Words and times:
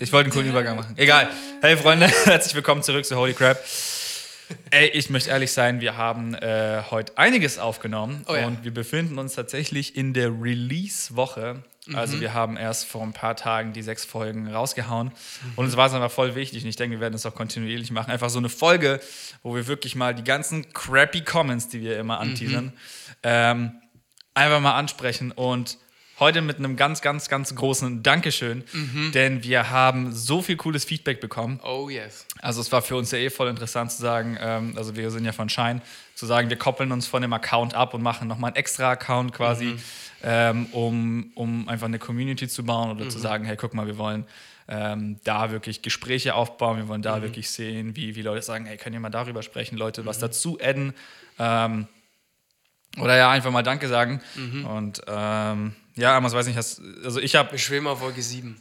Ich 0.00 0.12
wollte 0.12 0.26
einen 0.26 0.32
coolen 0.32 0.48
Übergang 0.48 0.76
machen. 0.76 0.94
Egal. 0.96 1.28
Hey 1.60 1.76
Freunde, 1.76 2.06
herzlich 2.24 2.54
willkommen 2.54 2.82
zurück 2.82 3.04
zu 3.04 3.16
Holy 3.16 3.34
Crap. 3.34 3.62
Ey, 4.70 4.88
ich 4.88 5.08
möchte 5.10 5.30
ehrlich 5.30 5.52
sein, 5.52 5.80
wir 5.80 5.96
haben 5.96 6.34
äh, 6.34 6.82
heute 6.90 7.16
einiges 7.16 7.58
aufgenommen 7.58 8.24
Oh 8.28 8.34
ja. 8.34 8.46
und 8.46 8.64
wir 8.64 8.72
befinden 8.74 9.18
uns 9.18 9.34
tatsächlich 9.34 9.96
in 9.96 10.12
der 10.12 10.28
Release-Woche. 10.30 11.62
Mhm. 11.86 11.96
Also 11.96 12.20
wir 12.20 12.34
haben 12.34 12.56
erst 12.56 12.86
vor 12.86 13.02
ein 13.02 13.12
paar 13.12 13.36
Tagen 13.36 13.72
die 13.72 13.82
sechs 13.82 14.04
Folgen 14.04 14.52
rausgehauen 14.52 15.08
Mhm. 15.08 15.52
und 15.56 15.64
uns 15.66 15.76
war 15.76 15.86
es 15.86 15.92
einfach 15.94 16.10
voll 16.10 16.34
wichtig 16.34 16.62
und 16.62 16.68
ich 16.68 16.76
denke, 16.76 16.96
wir 16.96 17.00
werden 17.00 17.14
es 17.14 17.24
auch 17.26 17.34
kontinuierlich 17.34 17.90
machen. 17.90 18.10
Einfach 18.10 18.30
so 18.30 18.38
eine 18.38 18.48
Folge, 18.48 19.00
wo 19.42 19.54
wir 19.54 19.66
wirklich 19.66 19.94
mal 19.94 20.14
die 20.14 20.24
ganzen 20.24 20.72
crappy 20.72 21.22
Comments, 21.22 21.68
die 21.68 21.80
wir 21.80 21.98
immer 21.98 22.20
anteasern, 22.20 22.66
Mhm. 22.66 22.72
ähm, 23.22 23.72
einfach 24.34 24.60
mal 24.60 24.74
ansprechen 24.74 25.30
und 25.32 25.78
heute 26.20 26.42
mit 26.42 26.58
einem 26.58 26.76
ganz, 26.76 27.00
ganz, 27.02 27.28
ganz 27.28 27.54
großen 27.54 28.02
Dankeschön, 28.02 28.62
Mhm. 28.72 29.12
denn 29.12 29.42
wir 29.42 29.70
haben 29.70 30.12
so 30.12 30.42
viel 30.42 30.56
cooles 30.56 30.84
Feedback 30.84 31.20
bekommen. 31.20 31.58
Oh 31.64 31.88
yes. 31.88 32.26
Also 32.40 32.60
es 32.60 32.70
war 32.72 32.82
für 32.82 32.96
uns 32.96 33.10
ja 33.10 33.18
eh 33.18 33.30
voll 33.30 33.48
interessant 33.48 33.90
zu 33.92 34.00
sagen, 34.00 34.36
ähm, 34.40 34.74
also 34.76 34.94
wir 34.96 35.10
sind 35.10 35.24
ja 35.24 35.32
von 35.32 35.48
Shine, 35.48 35.82
zu 36.14 36.26
sagen, 36.26 36.48
wir 36.50 36.56
koppeln 36.56 36.92
uns 36.92 37.06
von 37.08 37.22
dem 37.22 37.32
Account 37.32 37.74
ab 37.74 37.94
und 37.94 38.02
machen 38.02 38.28
nochmal 38.28 38.50
einen 38.50 38.56
extra 38.56 38.90
Account 38.92 39.32
quasi, 39.32 39.74
ähm, 40.22 40.66
um, 40.72 41.32
um 41.34 41.68
einfach 41.68 41.86
eine 41.88 41.98
Community 41.98 42.46
zu 42.46 42.64
bauen 42.64 42.92
oder 42.92 43.08
zu 43.08 43.18
sagen, 43.18 43.44
hey, 43.44 43.56
guck 43.56 43.74
mal, 43.74 43.86
wir 43.88 43.98
wollen 43.98 44.24
ähm, 44.68 45.18
da 45.24 45.50
wirklich 45.50 45.82
Gespräche 45.82 46.34
aufbauen, 46.36 46.76
wir 46.78 46.88
wollen 46.88 47.02
da 47.02 47.20
wirklich 47.22 47.50
sehen, 47.50 47.96
wie, 47.96 48.14
wie 48.14 48.22
Leute 48.22 48.42
sagen, 48.42 48.64
hey, 48.66 48.76
könnt 48.76 48.94
ihr 48.94 49.00
mal 49.00 49.10
darüber 49.10 49.42
sprechen, 49.42 49.76
Leute 49.76 50.06
was 50.06 50.18
dazu 50.20 50.58
adden? 50.62 50.94
Ähm, 51.38 51.88
oder 52.98 53.16
ja, 53.16 53.28
einfach 53.30 53.50
mal 53.50 53.64
Danke 53.64 53.88
sagen. 53.88 54.20
Und 54.64 55.02
ja, 55.96 56.16
Amos, 56.16 56.32
weiß 56.32 56.46
nicht, 56.46 56.56
hast, 56.56 56.80
also 57.04 57.20
ich 57.20 57.34
habe 57.34 57.52
Wir 57.52 57.58
schweben 57.58 57.86
auf 57.86 58.00
Wolke 58.00 58.22
7. 58.22 58.60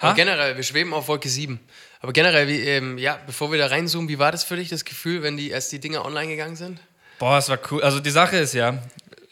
Ha? 0.00 0.08
Aber 0.08 0.14
generell, 0.14 0.56
wir 0.56 0.62
schweben 0.62 0.92
auf 0.92 1.08
Wolke 1.08 1.28
7. 1.28 1.58
Aber 2.00 2.12
generell, 2.12 2.48
wie, 2.48 2.60
ähm, 2.60 2.98
ja, 2.98 3.18
bevor 3.26 3.50
wir 3.50 3.58
da 3.58 3.66
reinzoomen, 3.66 4.08
wie 4.08 4.18
war 4.18 4.32
das 4.32 4.44
für 4.44 4.56
dich, 4.56 4.68
das 4.68 4.84
Gefühl, 4.84 5.22
wenn 5.22 5.36
die 5.36 5.50
erst 5.50 5.72
die 5.72 5.78
Dinge 5.78 6.04
online 6.04 6.28
gegangen 6.28 6.56
sind? 6.56 6.80
Boah, 7.18 7.38
es 7.38 7.48
war 7.48 7.58
cool. 7.70 7.82
Also 7.82 8.00
die 8.00 8.10
Sache 8.10 8.36
ist 8.36 8.52
ja, 8.52 8.82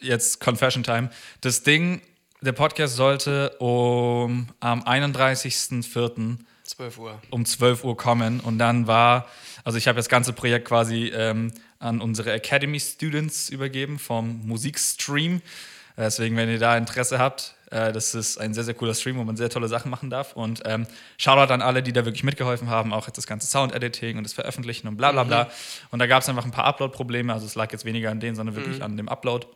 jetzt 0.01 0.41
Confession 0.41 0.83
Time, 0.83 1.11
das 1.41 1.63
Ding, 1.63 2.01
der 2.41 2.53
Podcast 2.53 2.97
sollte 2.97 3.51
um 3.59 4.49
am 4.61 4.83
31.04. 4.83 6.39
12 6.65 6.99
Uhr. 6.99 7.23
um 7.31 7.45
12 7.45 7.85
Uhr 7.85 7.97
kommen 7.97 8.41
und 8.41 8.59
dann 8.59 8.87
war, 8.87 9.29
also 9.65 9.77
ich 9.77 9.87
habe 9.87 9.97
das 9.97 10.09
ganze 10.09 10.33
Projekt 10.33 10.67
quasi 10.67 11.13
ähm, 11.15 11.53
an 11.79 12.01
unsere 12.01 12.33
Academy 12.33 12.81
Students 12.81 13.51
übergeben 13.51 13.99
vom 13.99 14.47
Musikstream. 14.47 15.43
Äh, 15.97 16.03
Deswegen, 16.03 16.37
wenn 16.37 16.49
ihr 16.49 16.59
da 16.59 16.77
Interesse 16.77 17.19
habt, 17.19 17.55
äh, 17.71 17.93
das 17.93 18.15
ist 18.15 18.39
ein 18.39 18.55
sehr, 18.55 18.65
sehr 18.65 18.75
cooler 18.75 18.95
Stream, 18.95 19.17
wo 19.17 19.25
man 19.25 19.37
sehr 19.37 19.51
tolle 19.51 19.69
Sachen 19.69 19.91
machen 19.91 20.11
darf. 20.11 20.35
Und 20.35 20.63
ähm, 20.65 20.87
Shoutout 21.19 21.53
an 21.53 21.63
alle, 21.63 21.83
die 21.83 21.93
da 21.93 22.05
wirklich 22.05 22.25
mitgeholfen 22.25 22.69
haben, 22.71 22.93
auch 22.93 23.07
jetzt 23.07 23.17
das 23.17 23.27
ganze 23.27 23.47
Sound-Editing 23.47 24.17
und 24.17 24.25
das 24.25 24.33
Veröffentlichen 24.33 24.89
und 24.89 24.97
bla 24.97 25.13
bla 25.13 25.25
bla. 25.25 25.51
Und 25.91 25.99
da 25.99 26.07
gab 26.07 26.23
es 26.23 26.29
einfach 26.29 26.45
ein 26.45 26.51
paar 26.51 26.65
Upload-Probleme. 26.65 27.33
Also 27.33 27.47
es 27.47 27.55
lag 27.55 27.73
jetzt 27.73 27.85
weniger 27.85 28.11
an 28.11 28.21
denen, 28.21 28.37
sondern 28.37 28.55
wirklich 28.57 28.83
an 28.83 28.97
dem 28.97 29.09
Upload. 29.09 29.47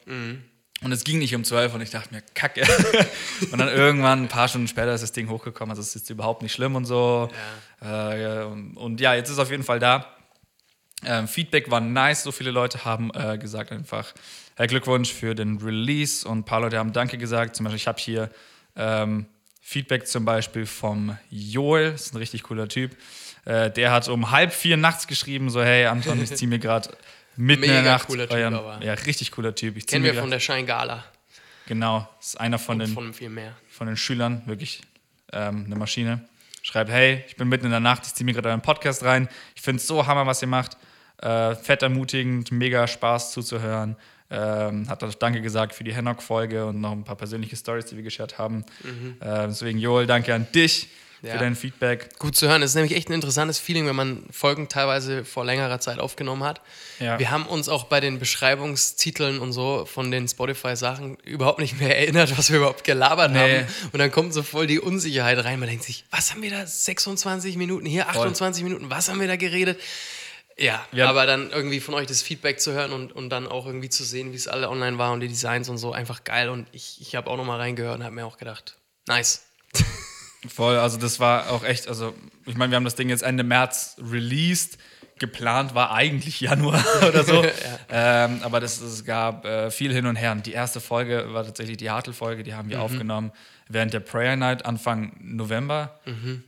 Und 0.81 0.93
es 0.93 1.03
ging 1.03 1.19
nicht 1.19 1.35
um 1.35 1.43
12 1.43 1.75
und 1.75 1.81
ich 1.81 1.91
dachte 1.91 2.15
mir, 2.15 2.23
kacke. 2.35 2.63
und 3.51 3.59
dann 3.59 3.69
irgendwann, 3.69 4.23
ein 4.25 4.29
paar 4.29 4.47
Stunden 4.47 4.69
später, 4.69 4.95
ist 4.95 5.03
das 5.03 5.11
Ding 5.13 5.29
hochgekommen. 5.29 5.71
Also 5.71 5.83
es 5.83 5.97
ist 5.97 6.09
überhaupt 6.09 6.43
nicht 6.43 6.53
schlimm 6.53 6.77
und 6.77 6.85
so. 6.85 7.29
Äh, 7.81 8.45
und, 8.45 8.77
und 8.77 9.01
ja, 9.01 9.15
jetzt 9.15 9.29
ist 9.29 9.35
es 9.35 9.39
auf 9.41 9.51
jeden 9.51 9.65
Fall 9.65 9.81
da. 9.81 10.07
Ähm, 11.05 11.29
Feedback 11.29 11.71
war 11.71 11.81
nice. 11.81 12.23
So 12.25 12.33
viele 12.33 12.51
Leute 12.51 12.85
haben 12.85 13.11
äh, 13.15 13.39
gesagt 13.39 13.73
einfach, 13.73 14.13
hey, 14.57 14.67
Glückwunsch 14.67 15.13
für 15.13 15.35
den 15.35 15.59
Release. 15.59 16.27
Und 16.27 16.39
ein 16.39 16.45
paar 16.45 16.61
Leute 16.61 16.79
haben 16.79 16.93
Danke 16.93 17.19
gesagt. 17.19 17.57
Zum 17.57 17.65
Beispiel, 17.65 17.77
ich 17.77 17.87
habe 17.87 18.01
hier 18.01 18.31
ähm, 18.77 19.27
Feedback 19.61 20.07
zum 20.07 20.25
Beispiel 20.25 20.67
vom 20.67 21.19
Joel. 21.31 21.93
Das 21.93 22.07
ist 22.07 22.15
ein 22.15 22.19
richtig 22.19 22.43
cooler 22.43 22.69
Typ. 22.69 22.97
Äh, 23.45 23.71
der 23.71 23.93
hat 23.93 24.09
um 24.09 24.31
halb 24.31 24.53
vier 24.53 24.77
nachts 24.77 25.07
geschrieben, 25.07 25.51
so, 25.51 25.63
hey 25.63 25.87
Anton, 25.87 26.23
ich 26.23 26.35
ziehe 26.35 26.49
mir 26.49 26.59
gerade 26.59 26.91
mitten 27.37 27.65
in 27.65 27.71
der 27.71 27.83
Nacht 27.83 28.07
cooler 28.09 28.29
Typ 28.29 28.37
euren, 28.37 28.55
aber. 28.55 28.85
ja, 28.85 28.95
richtig 28.95 29.31
cooler 29.31 29.55
Typ. 29.55 29.77
Ich 29.77 29.87
Kennen 29.87 30.05
wir 30.05 30.15
von 30.15 30.31
der 30.31 30.41
Shine 30.41 30.65
Gala. 30.65 31.05
Genau, 31.67 32.09
ist 32.19 32.41
einer 32.41 32.59
von 32.59 32.79
den, 32.79 32.89
Von 32.89 33.13
viel 33.13 33.29
mehr. 33.29 33.55
von 33.69 33.87
den 33.87 33.97
Schülern, 33.97 34.43
wirklich 34.47 34.81
ähm, 35.33 35.65
eine 35.67 35.77
Maschine. 35.77 36.21
Schreibt, 36.69 36.91
hey, 36.91 37.25
ich 37.27 37.35
bin 37.35 37.49
mitten 37.49 37.65
in 37.65 37.71
der 37.71 37.81
Nacht, 37.81 38.03
ich 38.05 38.13
ziehe 38.13 38.27
mir 38.27 38.35
gerade 38.35 38.51
euren 38.51 38.61
Podcast 38.61 39.03
rein. 39.03 39.27
Ich 39.55 39.63
finde 39.63 39.81
es 39.81 39.87
so 39.87 40.07
hammer, 40.07 40.27
was 40.27 40.43
ihr 40.43 40.49
macht. 40.49 40.77
Äh, 41.17 41.55
fett 41.55 41.83
ermutigend, 41.83 42.53
mega 42.53 42.87
Spaß 42.87 43.33
zuzuhören. 43.33 43.97
Ähm, 44.31 44.87
hat 44.87 45.03
auch 45.03 45.15
Danke 45.15 45.41
gesagt 45.41 45.75
für 45.75 45.83
die 45.83 45.95
Hennock-Folge 45.95 46.67
und 46.67 46.83
noch 46.83 46.93
ein 46.93 47.05
paar 47.05 47.17
persönliche 47.17 47.57
Stories, 47.57 47.87
die 47.87 47.97
wir 47.97 48.03
geshared 48.03 48.37
haben. 48.37 48.67
Äh, 49.21 49.47
deswegen, 49.49 49.79
Joel, 49.79 50.07
danke 50.07 50.35
an 50.35 50.47
dich 50.55 50.91
Ja. 51.23 51.33
für 51.33 51.39
dein 51.39 51.57
Feedback. 51.57 52.17
Gut 52.19 52.37
zu 52.37 52.47
hören. 52.49 52.63
Es 52.63 52.71
ist 52.71 52.75
nämlich 52.77 52.95
echt 52.97 53.09
ein 53.09 53.13
interessantes 53.15 53.59
Feeling, 53.59 53.87
wenn 53.87 53.97
man 53.97 54.25
Folgen 54.31 54.69
teilweise 54.69 55.25
vor 55.25 55.45
längerer 55.45 55.81
Zeit 55.81 55.99
aufgenommen 55.99 56.45
hat. 56.45 56.61
Ja. 57.01 57.19
Wir 57.19 57.31
haben 57.31 57.47
uns 57.47 57.69
auch 57.69 57.85
bei 57.85 57.99
den 58.01 58.19
Beschreibungstiteln 58.19 59.41
und 59.41 59.53
so 59.53 59.85
von 59.85 60.11
den 60.11 60.29
Spotify-Sachen 60.29 61.17
überhaupt 61.25 61.59
nicht 61.59 61.81
mehr 61.81 61.97
erinnert, 61.99 62.37
was 62.39 62.51
wir 62.51 62.59
überhaupt 62.59 62.85
gelabert 62.85 63.33
Nee. 63.33 63.39
haben. 63.63 63.67
Und 63.93 63.99
dann 63.99 64.11
kommt 64.13 64.33
so 64.33 64.43
voll 64.43 64.67
die 64.67 64.79
Unsicherheit 64.79 65.45
rein. 65.45 65.59
Man 65.59 65.69
denkt 65.69 65.85
sich, 65.85 66.05
was 66.11 66.31
haben 66.31 66.43
wir 66.43 66.51
da? 66.51 66.67
26 66.67 67.57
Minuten 67.57 67.87
hier, 67.87 68.09
28 68.09 68.63
Minuten, 68.63 68.91
was 68.91 69.09
haben 69.09 69.21
wir 69.21 69.27
da 69.27 69.37
geredet? 69.37 69.81
Ja, 70.57 70.85
Wir- 70.93 71.09
aber 71.09 71.25
dann 71.27 71.51
irgendwie 71.51 71.79
von 71.81 71.95
euch 71.95 72.07
das 72.09 72.21
Feedback 72.23 72.61
zu 72.61 72.73
hören 72.73 72.93
und, 72.93 73.13
und 73.13 73.31
dann 73.31 73.47
auch 73.47 73.67
irgendwie 73.67 73.89
zu 73.89 74.03
sehen, 74.05 74.33
wie 74.33 74.37
es 74.37 74.49
alle 74.49 74.69
online 74.69 74.99
war 74.99 75.13
und 75.13 75.21
die 75.21 75.29
Designs 75.29 75.69
und 75.69 75.79
so, 75.79 75.93
einfach 75.93 76.25
geil. 76.25 76.49
Und 76.49 76.67
ich, 76.73 77.01
ich 77.01 77.15
habe 77.15 77.31
auch 77.31 77.37
nochmal 77.37 77.59
reingehört 77.59 77.99
und 77.99 78.05
habe 78.05 78.15
mir 78.15 78.27
auch 78.27 78.39
gedacht, 78.39 78.77
nice. 79.07 79.43
Voll, 80.47 80.77
also 80.77 80.99
das 80.99 81.19
war 81.19 81.51
auch 81.51 81.65
echt, 81.65 81.89
also 81.89 82.15
ich 82.47 82.57
meine, 82.57 82.71
wir 82.71 82.77
haben 82.77 82.85
das 82.85 82.95
Ding 82.95 83.09
jetzt 83.09 83.23
Ende 83.23 83.43
März 83.43 83.97
released. 83.99 84.79
Geplant 85.19 85.75
war 85.75 85.93
eigentlich 85.93 86.41
Januar 86.43 86.85
oder 87.09 87.25
so. 87.25 87.45
ähm, 87.91 88.41
aber 88.43 88.61
das, 88.61 88.81
es 88.81 89.05
gab 89.05 89.45
äh, 89.45 89.71
viel 89.71 89.93
hin 89.93 90.07
und 90.07 90.15
her. 90.15 90.33
Und 90.33 90.47
die 90.47 90.53
erste 90.53 90.81
Folge 90.81 91.33
war 91.33 91.45
tatsächlich 91.45 91.77
die 91.77 91.91
Hartl-Folge, 91.91 92.45
die 92.45 92.55
haben 92.55 92.71
wir 92.71 92.81
aufgenommen 92.81 93.33
während 93.69 93.93
der 93.93 94.01
Prayer 94.01 94.37
Night 94.37 94.65
Anfang 94.65 95.17
November. 95.21 95.99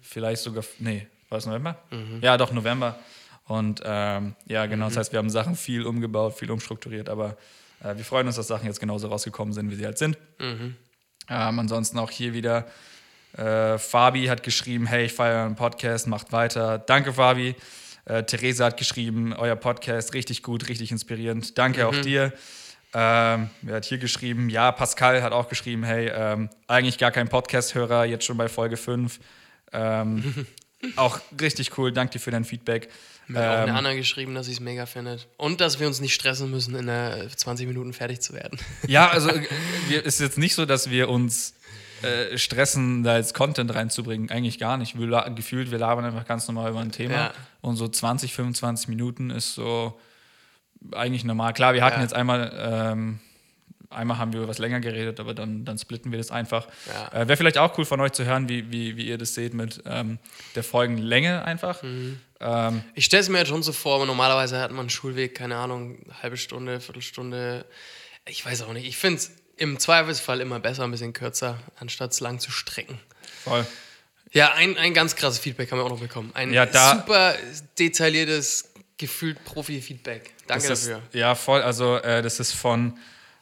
Vielleicht 0.03 0.43
sogar, 0.43 0.65
nee, 0.79 1.09
war 1.29 1.39
es 1.39 1.47
November? 1.47 1.77
Ja, 2.23 2.37
doch, 2.37 2.53
November. 2.53 2.99
Und 3.45 3.83
ähm, 3.85 4.37
ja, 4.47 4.67
genau, 4.67 4.87
das 4.87 4.97
heißt, 4.97 5.13
wir 5.13 5.19
haben 5.19 5.31
Sachen 5.31 5.57
viel 5.57 5.85
umgebaut, 5.85 6.35
viel 6.35 6.53
umstrukturiert, 6.53 7.09
aber 7.09 7.37
äh, 7.83 7.97
wir 7.97 8.05
freuen 8.05 8.29
uns, 8.29 8.37
dass 8.37 8.47
Sachen 8.47 8.67
jetzt 8.67 8.79
genauso 8.79 9.09
rausgekommen 9.09 9.53
sind, 9.53 9.71
wie 9.71 9.75
sie 9.75 9.85
halt 9.85 9.99
sind. 9.99 10.17
Ähm, 11.29 11.59
ansonsten 11.59 11.99
auch 11.99 12.11
hier 12.11 12.33
wieder 12.33 12.67
äh, 13.37 13.79
Fabi 13.79 14.27
hat 14.27 14.43
geschrieben, 14.43 14.87
hey, 14.87 15.07
ich 15.07 15.13
feiere 15.13 15.43
euren 15.43 15.57
Podcast, 15.57 16.07
macht 16.07 16.33
weiter. 16.33 16.79
Danke, 16.79 17.13
Fabi. 17.13 17.55
Äh, 18.05 18.25
Theresa 18.25 18.67
hat 18.67 18.77
geschrieben, 18.77 19.33
euer 19.33 19.57
Podcast 19.57 20.15
richtig 20.15 20.43
gut, 20.43 20.69
richtig 20.69 20.91
inspirierend. 20.91 21.57
Danke 21.59 21.87
auch 21.87 21.97
dir. 21.97 22.33
Ähm, 22.93 23.51
wer 23.63 23.77
hat 23.77 23.85
hier 23.85 23.99
geschrieben? 23.99 24.49
Ja, 24.49 24.73
Pascal 24.73 25.23
hat 25.23 25.33
auch 25.33 25.49
geschrieben, 25.49 25.85
hey, 25.85 26.11
ähm, 26.13 26.51
eigentlich 26.67 26.99
gar 26.99 27.13
kein 27.13 27.29
Podcast-Hörer, 27.29 28.05
jetzt 28.05 28.25
schon 28.25 28.37
bei 28.37 28.49
Folge 28.49 28.77
5. 28.77 29.21
Ähm, 29.73 30.47
auch 30.97 31.21
richtig 31.41 31.79
cool, 31.79 31.93
danke 31.93 32.15
dir 32.15 32.19
für 32.19 32.33
dein 32.33 32.45
Feedback. 32.45 32.89
Mir 33.29 33.39
hat 33.39 33.47
auch 33.47 33.63
eine 33.63 33.71
Ähm, 33.71 33.77
Anna 33.77 33.95
geschrieben, 33.95 34.35
dass 34.35 34.47
sie 34.47 34.53
es 34.53 34.61
mega 34.61 34.87
findet. 34.87 35.29
Und 35.37 35.61
dass 35.61 35.79
wir 35.79 35.87
uns 35.87 36.01
nicht 36.01 36.15
stressen 36.15 36.51
müssen, 36.51 36.75
in 36.75 36.89
äh, 36.89 37.29
20 37.29 37.69
Minuten 37.69 37.93
fertig 37.93 38.21
zu 38.21 38.33
werden. 38.33 38.59
Ja, 38.89 39.09
also 39.09 39.29
äh, 39.31 39.47
wir, 39.89 40.05
ist 40.05 40.19
jetzt 40.19 40.39
nicht 40.39 40.57
so, 40.57 40.67
dass 40.67 40.91
wir 40.91 41.09
uns 41.09 41.55
äh, 42.03 42.37
stressen, 42.39 43.03
da 43.03 43.17
jetzt 43.17 43.35
Content 43.35 43.75
reinzubringen. 43.75 44.31
Eigentlich 44.31 44.59
gar 44.59 44.77
nicht. 44.77 44.99
Wir, 44.99 45.31
gefühlt, 45.35 45.71
wir 45.71 45.79
labern 45.79 46.05
einfach 46.05 46.27
ganz 46.27 46.47
normal 46.49 46.71
über 46.71 46.81
ein 46.81 46.93
Thema. 46.93 47.15
Ja. 47.15 47.33
Und 47.61 47.77
so 47.77 47.89
20, 47.89 48.33
25 48.35 48.89
Minuten 48.89 49.31
ist 49.31 49.55
so 49.55 49.99
eigentlich 50.93 51.25
normal. 51.25 51.53
Klar, 51.53 51.75
wir 51.75 51.85
hatten 51.85 51.97
Ja. 51.97 52.03
jetzt 52.03 52.15
einmal, 52.15 52.53
ähm, 52.57 53.21
einmal 53.91 54.19
haben 54.19 54.33
wir 54.33 54.49
was 54.49 54.59
länger 54.59 54.81
geredet, 54.81 55.21
aber 55.21 55.35
dann, 55.35 55.65
dann 55.65 55.77
splitten 55.79 56.11
wir 56.13 56.19
das 56.19 56.31
einfach. 56.31 56.67
Ja. 56.87 57.21
Äh, 57.23 57.29
Wäre 57.29 57.37
vielleicht 57.37 57.59
auch 57.59 57.77
cool 57.77 57.85
von 57.85 58.01
euch 58.01 58.13
zu 58.13 58.25
hören, 58.25 58.49
wie, 58.49 58.71
wie, 58.73 58.97
wie 58.97 59.07
ihr 59.07 59.19
das 59.19 59.35
seht 59.35 59.53
mit 59.53 59.83
ähm, 59.85 60.19
der 60.55 60.65
Folgenlänge 60.65 61.45
einfach. 61.45 61.83
Mhm. 61.83 62.19
Ähm, 62.41 62.83
Ich 62.95 63.05
stelle 63.05 63.21
es 63.23 63.29
mir 63.29 63.39
jetzt 63.39 63.49
schon 63.49 63.63
so 63.63 63.73
vor, 63.73 63.97
aber 63.97 64.07
normalerweise 64.07 64.59
hat 64.61 64.71
man 64.71 64.81
einen 64.81 64.91
Schulweg, 64.91 65.35
keine 65.35 65.57
Ahnung, 65.57 65.99
halbe 66.23 66.37
Stunde, 66.39 66.81
Viertelstunde. 66.81 67.67
Ich 68.27 68.45
weiß 68.47 68.63
auch 68.63 68.73
nicht. 68.73 68.87
Ich 68.87 68.97
finde 68.97 69.17
es 69.19 69.33
im 69.61 69.79
Zweifelsfall 69.79 70.41
immer 70.41 70.59
besser, 70.59 70.85
ein 70.85 70.91
bisschen 70.91 71.13
kürzer, 71.13 71.59
anstatt 71.79 72.13
es 72.13 72.21
lang 72.21 72.41
zu 72.41 72.51
strecken. 72.51 72.99
voll. 73.45 73.65
Ja, 74.33 74.55
ein, 74.55 74.77
ein 74.79 74.95
ganz 74.95 75.17
krasses 75.17 75.41
Feedback 75.41 75.71
haben 75.73 75.79
wir 75.79 75.85
auch 75.85 75.91
noch 75.91 75.99
bekommen. 76.01 76.31
Ein 76.35 76.53
Ja, 76.53 76.65
da- 76.65 76.97
super 76.99 77.35
detailliertes, 77.79 78.73
gefühlt 78.97 79.45
Profi-Feedback. 79.45 80.33
Danke 80.47 80.69
Das 80.69 80.81
dafür. 80.85 80.99
Ist, 80.99 81.15
ja, 81.15 81.35
voll. 81.35 81.63
Also, 81.63 81.97
äh, 81.97 82.23
das 82.23 82.39
ist 82.39 82.53
von 82.53 82.97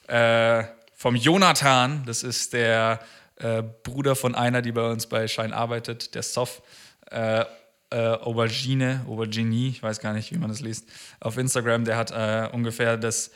äh, 0.07 0.65
vom 0.97 1.15
Jonathan. 1.15 2.05
Das 2.07 2.23
ist 2.23 2.53
der 2.55 3.01
äh, 3.37 3.63
Bruder 3.83 4.17
von 4.17 4.35
einer, 4.35 4.63
die 4.63 4.73
bei 4.73 4.89
uns 4.91 5.07
bei 5.07 5.29
Shine 5.29 5.55
arbeitet, 5.55 6.15
der 6.15 6.23
Sof. 6.23 6.63
Äh, 7.11 7.45
äh, 7.91 7.97
Aubergine, 7.97 9.05
Aubergine, 9.09 9.69
ich 9.69 9.83
weiß 9.83 10.01
gar 10.01 10.13
nicht, 10.15 10.31
wie 10.33 10.39
man 10.39 10.49
das 10.51 10.61
liest, 10.61 10.87
auf 11.21 11.37
Instagram. 11.39 11.85
Der 11.85 11.97
hat 11.97 12.11
äh, 12.11 12.49
ungefähr 12.53 12.97
das 12.97 13.31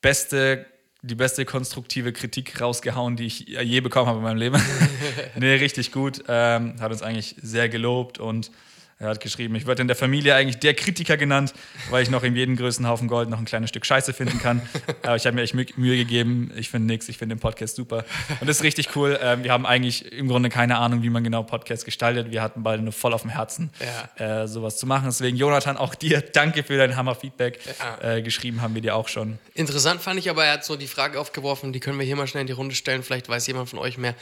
beste 0.00 0.66
die 1.04 1.14
beste 1.14 1.44
konstruktive 1.44 2.12
Kritik 2.12 2.60
rausgehauen, 2.60 3.16
die 3.16 3.26
ich 3.26 3.40
je 3.46 3.80
bekommen 3.80 4.06
habe 4.06 4.18
in 4.18 4.24
meinem 4.24 4.38
Leben. 4.38 4.62
nee, 5.38 5.54
richtig 5.56 5.92
gut. 5.92 6.24
Ähm, 6.28 6.76
hat 6.80 6.92
uns 6.92 7.02
eigentlich 7.02 7.36
sehr 7.42 7.68
gelobt 7.68 8.18
und 8.18 8.50
er 8.98 9.08
hat 9.08 9.20
geschrieben, 9.20 9.56
ich 9.56 9.66
werde 9.66 9.82
in 9.82 9.88
der 9.88 9.96
Familie 9.96 10.34
eigentlich 10.34 10.58
der 10.58 10.74
Kritiker 10.74 11.16
genannt, 11.16 11.52
weil 11.90 12.02
ich 12.02 12.10
noch 12.10 12.22
in 12.22 12.36
jedem 12.36 12.56
größten 12.56 12.86
Haufen 12.86 13.08
Gold 13.08 13.28
noch 13.28 13.38
ein 13.38 13.44
kleines 13.44 13.70
Stück 13.70 13.84
Scheiße 13.84 14.12
finden 14.12 14.38
kann. 14.38 14.62
Aber 15.02 15.16
ich 15.16 15.26
habe 15.26 15.34
mir 15.34 15.42
echt 15.42 15.54
Mühe 15.54 15.96
gegeben. 15.96 16.52
Ich 16.56 16.70
finde 16.70 16.86
nichts, 16.86 17.08
ich 17.08 17.18
finde 17.18 17.34
den 17.34 17.40
Podcast 17.40 17.74
super. 17.76 18.04
Und 18.40 18.48
das 18.48 18.58
ist 18.58 18.62
richtig 18.62 18.94
cool. 18.94 19.18
Ähm, 19.20 19.42
wir 19.42 19.52
haben 19.52 19.66
eigentlich 19.66 20.12
im 20.12 20.28
Grunde 20.28 20.48
keine 20.48 20.78
Ahnung, 20.78 21.02
wie 21.02 21.10
man 21.10 21.24
genau 21.24 21.42
Podcasts 21.42 21.84
gestaltet. 21.84 22.30
Wir 22.30 22.40
hatten 22.40 22.62
beide 22.62 22.82
nur 22.82 22.92
voll 22.92 23.12
auf 23.12 23.22
dem 23.22 23.30
Herzen, 23.30 23.70
ja. 24.18 24.42
äh, 24.42 24.48
sowas 24.48 24.76
zu 24.76 24.86
machen. 24.86 25.06
Deswegen, 25.06 25.36
Jonathan, 25.36 25.76
auch 25.76 25.94
dir 25.96 26.20
danke 26.20 26.62
für 26.62 26.78
dein 26.78 26.96
Hammer-Feedback. 26.96 27.58
Ja. 27.78 28.14
Äh, 28.14 28.22
geschrieben 28.22 28.62
haben 28.62 28.74
wir 28.74 28.82
dir 28.82 28.94
auch 28.94 29.08
schon. 29.08 29.38
Interessant 29.54 30.02
fand 30.02 30.20
ich 30.20 30.30
aber, 30.30 30.44
er 30.44 30.54
hat 30.54 30.64
so 30.64 30.76
die 30.76 30.86
Frage 30.86 31.18
aufgeworfen, 31.18 31.72
die 31.72 31.80
können 31.80 31.98
wir 31.98 32.06
hier 32.06 32.16
mal 32.16 32.28
schnell 32.28 32.42
in 32.42 32.46
die 32.46 32.52
Runde 32.52 32.74
stellen. 32.74 33.02
Vielleicht 33.02 33.28
weiß 33.28 33.46
jemand 33.48 33.68
von 33.68 33.80
euch 33.80 33.98
mehr 33.98 34.14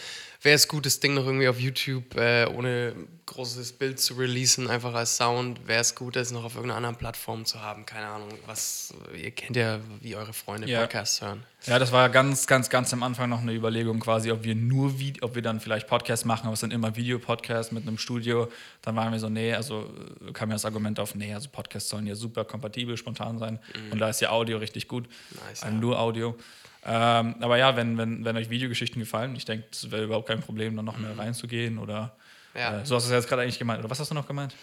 wäre 0.42 0.56
es 0.56 0.68
gut, 0.68 0.86
das 0.86 1.00
Ding 1.00 1.14
noch 1.14 1.24
irgendwie 1.24 1.48
auf 1.48 1.60
YouTube 1.60 2.16
äh, 2.16 2.46
ohne 2.46 2.94
großes 3.26 3.72
Bild 3.74 4.00
zu 4.00 4.14
releasen, 4.14 4.68
einfach 4.72 4.94
als 4.94 5.16
Sound. 5.16 5.66
Wäre 5.66 5.80
es 5.80 5.94
gut, 5.94 6.16
das 6.16 6.32
noch 6.32 6.44
auf 6.44 6.54
irgendeiner 6.54 6.78
anderen 6.78 6.96
Plattform 6.96 7.44
zu 7.44 7.60
haben. 7.60 7.86
Keine 7.86 8.06
Ahnung, 8.06 8.28
was, 8.46 8.92
ihr 9.14 9.30
kennt 9.30 9.56
ja, 9.56 9.78
wie 10.00 10.16
eure 10.16 10.32
Freunde 10.32 10.68
ja. 10.68 10.80
Podcasts 10.80 11.20
hören. 11.20 11.44
Ja, 11.66 11.78
das 11.78 11.92
war 11.92 12.08
ganz, 12.08 12.46
ganz, 12.46 12.70
ganz 12.70 12.92
am 12.92 13.02
Anfang 13.02 13.30
noch 13.30 13.40
eine 13.40 13.52
Überlegung 13.52 14.00
quasi, 14.00 14.32
ob 14.32 14.42
wir 14.42 14.54
nur 14.54 14.98
Video, 14.98 15.24
ob 15.24 15.34
wir 15.34 15.42
dann 15.42 15.60
vielleicht 15.60 15.86
Podcasts 15.86 16.24
machen, 16.24 16.46
aber 16.46 16.54
es 16.54 16.60
sind 16.60 16.72
immer 16.72 16.96
Videopodcasts 16.96 17.70
mit 17.70 17.86
einem 17.86 17.98
Studio. 17.98 18.48
Dann 18.82 18.96
waren 18.96 19.12
wir 19.12 19.20
so, 19.20 19.28
nee, 19.28 19.54
also 19.54 19.88
kam 20.32 20.48
ja 20.48 20.56
das 20.56 20.64
Argument 20.64 20.98
auf, 20.98 21.14
nee, 21.14 21.32
also 21.32 21.48
Podcasts 21.50 21.88
sollen 21.88 22.06
ja 22.06 22.14
super 22.14 22.44
kompatibel, 22.44 22.96
spontan 22.96 23.38
sein. 23.38 23.60
Mhm. 23.74 23.92
Und 23.92 23.98
da 24.00 24.08
ist 24.08 24.20
ja 24.20 24.30
Audio 24.30 24.58
richtig 24.58 24.88
gut. 24.88 25.08
Nice, 25.30 25.62
also 25.62 25.74
ja. 25.74 25.80
Nur 25.80 26.00
Audio. 26.00 26.36
Ähm, 26.84 27.36
aber 27.40 27.58
ja, 27.58 27.76
wenn, 27.76 27.96
wenn, 27.96 28.24
wenn 28.24 28.36
euch 28.36 28.50
Videogeschichten 28.50 29.00
gefallen, 29.00 29.36
ich 29.36 29.44
denke, 29.44 29.66
es 29.70 29.90
wäre 29.92 30.04
überhaupt 30.04 30.26
kein 30.26 30.40
Problem, 30.40 30.74
dann 30.74 30.84
noch 30.84 30.98
mehr 30.98 31.12
mhm. 31.12 31.20
reinzugehen 31.20 31.78
oder 31.78 32.16
ja. 32.54 32.80
äh, 32.80 32.86
so 32.86 32.96
hast 32.96 33.08
du 33.08 33.14
es 33.14 33.22
jetzt 33.22 33.28
gerade 33.28 33.42
eigentlich 33.42 33.58
gemeint. 33.58 33.80
Oder 33.80 33.90
was 33.90 34.00
hast 34.00 34.10
du 34.10 34.14
noch 34.14 34.26
gemeint? 34.26 34.54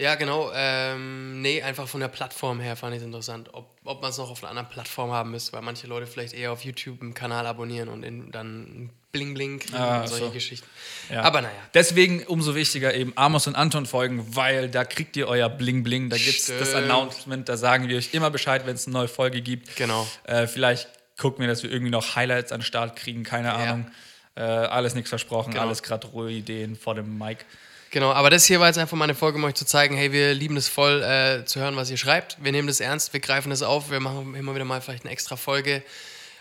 Ja, 0.00 0.14
genau. 0.14 0.50
Ähm, 0.54 1.42
nee, 1.42 1.60
einfach 1.62 1.86
von 1.86 2.00
der 2.00 2.08
Plattform 2.08 2.58
her 2.58 2.74
fand 2.74 2.94
ich 2.94 3.00
es 3.00 3.04
interessant, 3.04 3.50
ob, 3.52 3.76
ob 3.84 4.00
man 4.00 4.10
es 4.10 4.16
noch 4.16 4.30
auf 4.30 4.42
einer 4.42 4.48
anderen 4.48 4.70
Plattform 4.70 5.10
haben 5.10 5.30
müsste, 5.30 5.52
weil 5.52 5.60
manche 5.60 5.86
Leute 5.86 6.06
vielleicht 6.06 6.32
eher 6.32 6.52
auf 6.52 6.64
YouTube 6.64 7.02
einen 7.02 7.12
Kanal 7.12 7.46
abonnieren 7.46 7.90
und 7.90 8.02
in, 8.02 8.30
dann 8.30 8.88
Bling 9.12 9.34
Bling 9.34 9.58
kriegen 9.58 9.76
ah, 9.76 10.00
und 10.00 10.08
solche 10.08 10.24
so. 10.24 10.30
Geschichten. 10.30 10.66
Ja. 11.10 11.22
Aber 11.22 11.42
naja. 11.42 11.52
Deswegen 11.74 12.22
umso 12.22 12.54
wichtiger 12.54 12.94
eben 12.94 13.12
Amos 13.16 13.46
und 13.46 13.56
Anton 13.56 13.84
folgen, 13.84 14.24
weil 14.34 14.70
da 14.70 14.84
kriegt 14.84 15.18
ihr 15.18 15.28
euer 15.28 15.50
Bling 15.50 15.82
Bling. 15.82 16.08
Da 16.08 16.16
gibt 16.16 16.38
es 16.38 16.46
das 16.46 16.74
Announcement, 16.74 17.46
da 17.46 17.58
sagen 17.58 17.88
wir 17.88 17.98
euch 17.98 18.14
immer 18.14 18.30
Bescheid, 18.30 18.64
wenn 18.64 18.76
es 18.76 18.86
eine 18.86 18.94
neue 18.94 19.08
Folge 19.08 19.42
gibt. 19.42 19.76
Genau. 19.76 20.06
Äh, 20.24 20.46
vielleicht 20.46 20.88
gucken 21.18 21.40
wir, 21.40 21.48
dass 21.48 21.62
wir 21.62 21.70
irgendwie 21.70 21.90
noch 21.90 22.16
Highlights 22.16 22.52
an 22.52 22.60
den 22.60 22.64
Start 22.64 22.96
kriegen, 22.96 23.22
keine 23.22 23.48
ja. 23.48 23.56
Ahnung. 23.56 23.90
Äh, 24.36 24.42
alles 24.42 24.94
nichts 24.94 25.10
versprochen, 25.10 25.52
genau. 25.52 25.64
alles 25.64 25.82
gerade 25.82 26.06
ruhige 26.06 26.38
Ideen 26.38 26.76
vor 26.76 26.94
dem 26.94 27.18
Mic. 27.18 27.44
Genau, 27.90 28.12
aber 28.12 28.30
das 28.30 28.44
hier 28.44 28.60
war 28.60 28.68
jetzt 28.68 28.78
einfach 28.78 28.96
mal 28.96 29.04
eine 29.04 29.16
Folge, 29.16 29.38
um 29.38 29.44
euch 29.44 29.54
zu 29.54 29.66
zeigen, 29.66 29.96
hey, 29.96 30.12
wir 30.12 30.32
lieben 30.32 30.56
es 30.56 30.68
voll 30.68 31.02
äh, 31.02 31.44
zu 31.44 31.58
hören, 31.58 31.74
was 31.74 31.90
ihr 31.90 31.96
schreibt. 31.96 32.38
Wir 32.40 32.52
nehmen 32.52 32.68
das 32.68 32.78
ernst, 32.78 33.12
wir 33.12 33.18
greifen 33.18 33.50
das 33.50 33.62
auf, 33.62 33.90
wir 33.90 33.98
machen 33.98 34.36
immer 34.36 34.54
wieder 34.54 34.64
mal 34.64 34.80
vielleicht 34.80 35.04
eine 35.04 35.12
extra 35.12 35.34
Folge. 35.34 35.82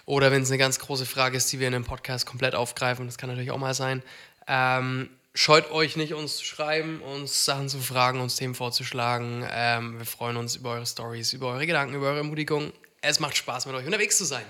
Oder 0.06 0.32
wenn 0.32 0.44
es 0.44 0.50
eine 0.50 0.60
ganz 0.60 0.78
große 0.80 1.08
Frage 1.08 1.38
ist, 1.38 1.52
die 1.52 1.60
wir 1.60 1.68
in 1.68 1.74
einem 1.74 1.86
Podcast 1.86 2.28
komplett 2.28 2.54
aufgreifen, 2.54 3.08
das 3.08 3.18
kann 3.18 3.30
natürlich 3.30 3.50
auch 3.50 3.58
mal 3.58 3.74
sein. 3.74 4.04
Ähm, 4.48 5.10
scheut 5.34 5.72
euch 5.72 5.96
nicht, 5.96 6.14
uns 6.14 6.38
zu 6.38 6.46
schreiben, 6.46 7.02
uns 7.02 7.46
Sachen 7.46 7.68
zu 7.68 7.80
fragen, 7.80 8.20
uns 8.20 8.36
Themen 8.36 8.54
vorzuschlagen. 8.54 9.44
Ähm, 9.52 9.98
wir 9.98 10.06
freuen 10.06 10.38
uns 10.38 10.56
über 10.56 10.72
eure 10.72 10.86
Stories, 10.86 11.34
über 11.34 11.48
eure 11.48 11.66
Gedanken, 11.66 11.96
über 11.96 12.08
eure 12.08 12.18
Ermutigung. 12.18 12.74
Es 13.02 13.20
macht 13.20 13.38
Spaß, 13.38 13.66
mit 13.66 13.76
euch 13.76 13.86
unterwegs 13.86 14.18
zu 14.18 14.26
sein. 14.26 14.46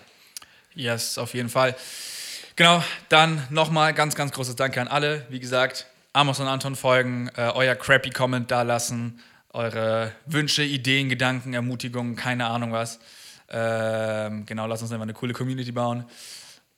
Yes, 0.75 1.18
auf 1.18 1.33
jeden 1.33 1.50
Fall. 1.50 1.75
Genau, 2.59 2.83
dann 3.07 3.41
nochmal 3.51 3.94
ganz, 3.94 4.15
ganz 4.15 4.33
großes 4.33 4.57
Danke 4.57 4.81
an 4.81 4.89
alle. 4.89 5.25
Wie 5.29 5.39
gesagt, 5.39 5.85
Amos 6.11 6.41
und 6.41 6.47
Anton 6.47 6.75
folgen, 6.75 7.29
äh, 7.38 7.44
euer 7.53 7.73
crappy 7.73 8.09
Comment 8.09 8.51
da 8.51 8.63
lassen, 8.63 9.21
eure 9.53 10.11
Wünsche, 10.25 10.63
Ideen, 10.63 11.07
Gedanken, 11.07 11.53
Ermutigungen, 11.53 12.17
keine 12.17 12.47
Ahnung 12.47 12.73
was. 12.73 13.00
Ähm, 13.50 14.45
genau, 14.45 14.67
lasst 14.67 14.81
uns 14.83 14.91
einfach 14.91 15.03
eine 15.03 15.13
coole 15.13 15.31
Community 15.31 15.71
bauen. 15.71 16.03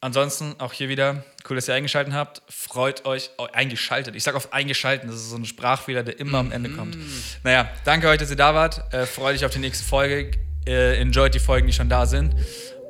Ansonsten 0.02 0.54
auch 0.60 0.72
hier 0.72 0.88
wieder, 0.88 1.24
cool, 1.50 1.56
dass 1.56 1.68
ihr 1.68 1.74
eingeschaltet 1.74 2.14
habt. 2.14 2.44
Freut 2.48 3.06
euch, 3.06 3.32
oh, 3.40 3.48
eingeschaltet. 3.52 4.16
Ich 4.16 4.22
sage 4.22 4.38
auf 4.38 4.54
eingeschalten, 4.54 5.10
das 5.10 5.18
ist 5.18 5.32
so 5.32 5.38
ein 5.38 5.46
Sprachfehler, 5.46 6.04
der 6.04 6.20
immer 6.20 6.38
am 6.38 6.52
Ende 6.52 6.70
kommt. 6.70 6.96
Naja, 7.44 7.68
danke 7.86 8.08
euch, 8.08 8.20
dass 8.20 8.30
ihr 8.30 8.36
da 8.36 8.54
wart. 8.54 8.94
Äh, 8.94 9.08
freut 9.08 9.34
euch 9.34 9.46
auf 9.46 9.52
die 9.52 9.58
nächste 9.58 9.84
Folge. 9.84 10.38
Äh, 10.68 11.02
enjoyt 11.02 11.34
die 11.34 11.40
Folgen, 11.40 11.66
die 11.66 11.74
schon 11.74 11.90
da 11.90 12.06
sind. 12.06 12.36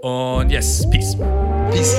Und 0.01 0.51
yes, 0.51 0.89
peace. 0.89 1.15
Peace. 1.71 1.95